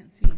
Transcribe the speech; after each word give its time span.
Can't 0.00 0.16
see. 0.16 0.32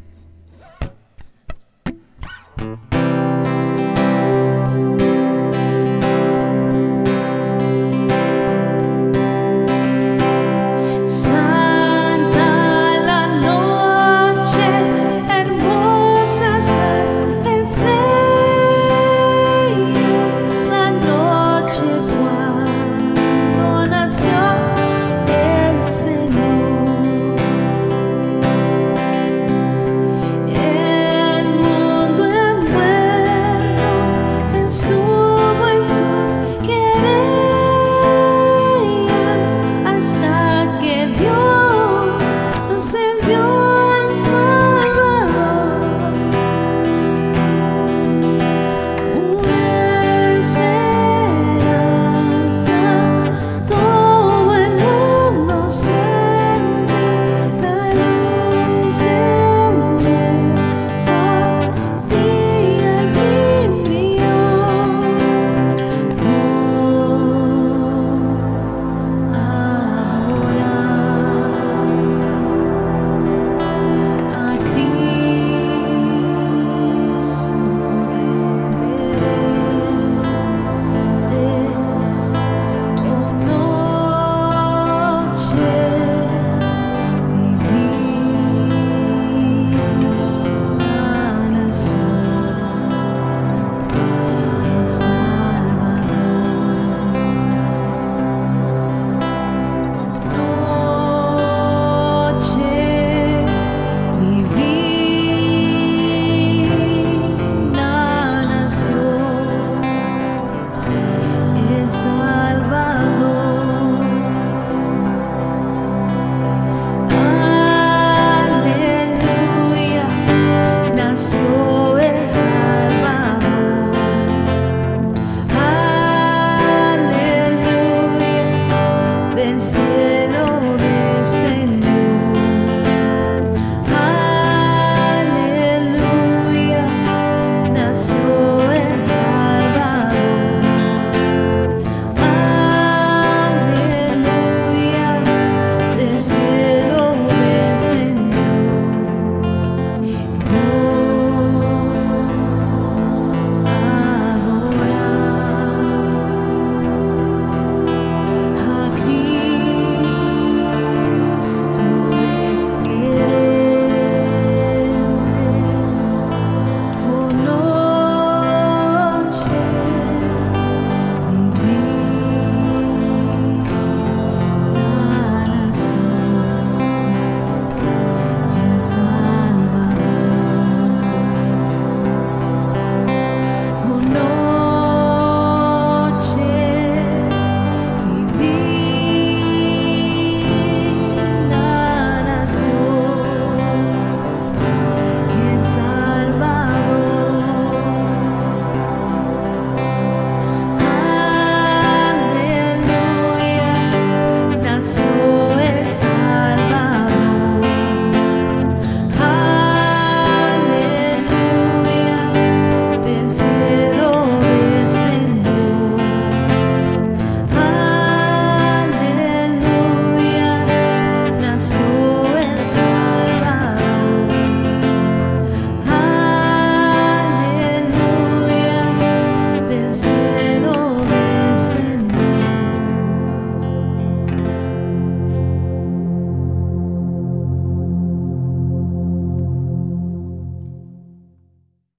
slow. 121.14 121.61